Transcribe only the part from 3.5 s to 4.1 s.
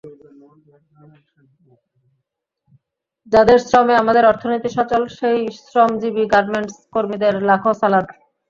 শ্রমে